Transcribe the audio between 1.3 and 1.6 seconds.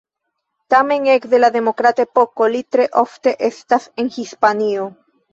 la